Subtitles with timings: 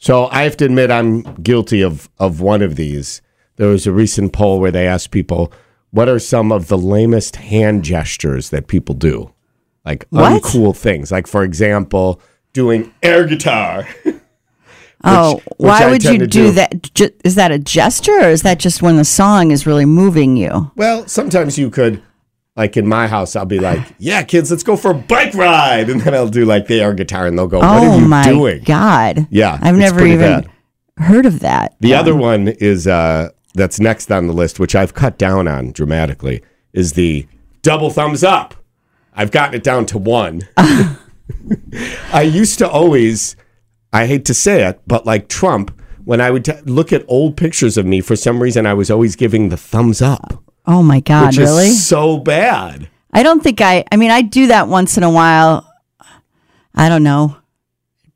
[0.00, 3.22] So I have to admit I'm guilty of of one of these.
[3.56, 5.52] There was a recent poll where they asked people
[5.92, 9.32] what are some of the lamest hand gestures that people do?
[9.84, 10.42] Like What?
[10.42, 11.12] uncool things.
[11.12, 12.20] Like for example,
[12.52, 13.86] doing air guitar.
[15.02, 16.50] Oh, which why I would you do, do.
[16.50, 17.00] that?
[17.24, 20.70] Is that a gesture or is that just when the song is really moving you?
[20.76, 22.02] Well, sometimes you could
[22.60, 25.88] like in my house I'll be like, "Yeah, kids, let's go for a bike ride."
[25.88, 28.06] And then I'll do like the air guitar and they'll go, "What oh are you
[28.06, 29.26] my doing?" God.
[29.30, 30.50] Yeah, I've never even bad.
[30.98, 31.74] heard of that.
[31.80, 35.72] The other one is uh, that's next on the list, which I've cut down on
[35.72, 36.42] dramatically,
[36.74, 37.26] is the
[37.62, 38.54] double thumbs up.
[39.14, 40.42] I've gotten it down to one.
[42.12, 43.36] I used to always,
[43.90, 47.36] I hate to say it, but like Trump, when I would t- look at old
[47.38, 51.00] pictures of me, for some reason I was always giving the thumbs up, Oh my
[51.00, 51.66] God, which really?
[51.68, 52.88] is so bad.
[53.12, 55.66] I don't think I, I mean, I do that once in a while.
[56.74, 57.36] I don't know,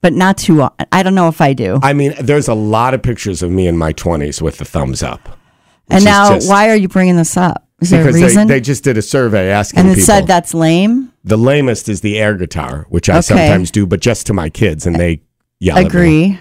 [0.00, 1.78] but not too, I don't know if I do.
[1.82, 5.02] I mean, there's a lot of pictures of me in my 20s with the thumbs
[5.02, 5.38] up.
[5.90, 7.66] and now, just- why are you bringing this up?
[7.80, 8.48] Is there a Because they, reason?
[8.48, 10.06] they just did a survey asking and it people.
[10.06, 11.12] said that's lame.
[11.24, 13.22] The lamest is the air guitar, which I Okay.
[13.22, 15.20] sometimes do, but just to my kids, and they
[15.58, 15.86] yell at me.
[15.88, 16.38] Agree.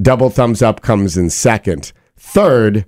[0.00, 1.92] Double thumbs up comes in second.
[2.16, 2.86] Third,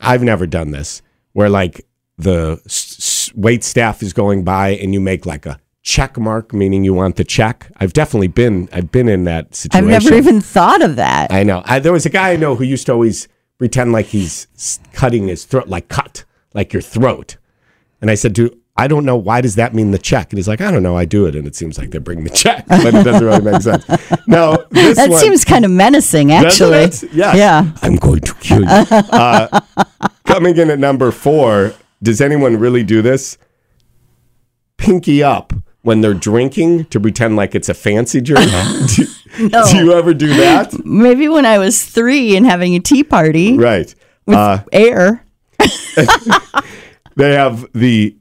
[0.00, 1.02] I've never done this,
[1.34, 1.84] where like
[2.18, 6.82] the s- wait staff is going by and you make like a check mark, meaning
[6.84, 7.70] you want the check.
[7.76, 8.68] I've definitely been.
[8.72, 9.92] I've been in that situation.
[9.94, 11.32] I've never even thought of that.
[11.32, 11.62] I know.
[11.64, 14.48] I, there was a guy I know who used to always pretend like he's
[14.92, 17.36] cutting his throat, like cut, like your throat.
[18.00, 20.48] And I said, "Do I don't know why does that mean the check?" And he's
[20.48, 20.96] like, "I don't know.
[20.96, 23.40] I do it, and it seems like they bring the check, but it doesn't really
[23.42, 23.86] make sense."
[24.26, 26.70] No, that one, seems kind of menacing, actually.
[26.80, 27.04] Yes.
[27.12, 27.70] Yeah.
[27.82, 28.66] I'm going to kill you.
[28.68, 29.60] uh,
[30.26, 31.72] coming in at number four.
[32.06, 33.36] Does anyone really do this?
[34.76, 35.52] Pinky up
[35.82, 38.48] when they're drinking to pretend like it's a fancy drink.
[38.96, 40.72] do, do you ever do that?
[40.84, 43.92] Maybe when I was three and having a tea party Right.
[44.24, 45.24] with Uh, air.
[47.16, 48.14] They have the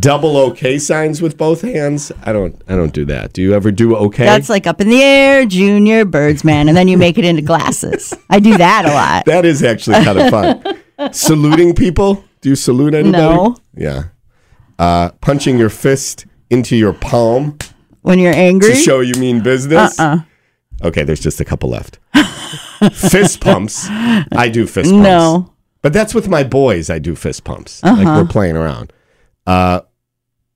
[0.00, 2.10] double okay signs with both hands.
[2.24, 3.34] I don't I don't do that.
[3.34, 4.24] Do you ever do okay?
[4.24, 8.14] That's like up in the air, junior birdsman, and then you make it into glasses.
[8.30, 9.24] I do that a lot.
[9.26, 11.12] that is actually kind of fun.
[11.12, 12.24] Saluting people?
[12.40, 13.22] Do you salute anybody?
[13.22, 13.56] No.
[13.76, 14.04] Yeah.
[14.78, 17.58] Uh, punching your fist into your palm
[18.02, 19.98] When you're angry, to show you mean business.
[19.98, 20.20] Uh-uh.
[20.84, 21.98] Okay, there's just a couple left.
[22.92, 23.86] fist pumps.
[23.90, 25.02] I do fist pumps.
[25.02, 25.52] no.
[25.82, 26.90] But that's with my boys.
[26.90, 27.82] I do fist pumps.
[27.82, 28.20] Like Uh-huh.
[28.22, 28.92] we're playing around.
[29.46, 29.80] Uh,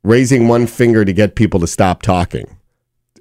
[0.04, 2.56] raising one finger to get people to stop talking.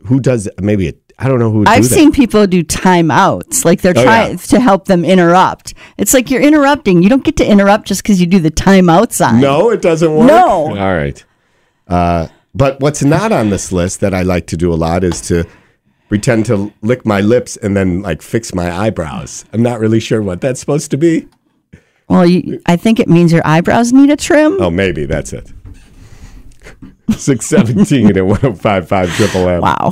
[0.05, 0.49] Who does?
[0.59, 1.65] Maybe it, I don't know who.
[1.67, 1.93] I've do that.
[1.95, 4.37] seen people do timeouts, like they're Oh, trying yeah.
[4.37, 5.75] to help them interrupt.
[5.97, 7.03] It's like you're interrupting.
[7.03, 9.39] You don't get to interrupt just because you do the timeout sign.
[9.39, 10.27] No, it doesn't work.
[10.27, 10.69] No.
[10.69, 11.23] All right.
[11.87, 15.21] Uh, but what's not on this list that I like to do a lot is
[15.27, 15.45] to
[16.09, 19.45] pretend to lick my lips and then like fix my eyebrows.
[19.53, 21.27] I'm not really sure what that's supposed to be.
[22.09, 24.57] Well, you, I think it means your eyebrows need a trim.
[24.59, 25.51] Oh, maybe that's it.
[27.11, 29.61] 617 and 1055 Triple M.
[29.61, 29.91] Wow.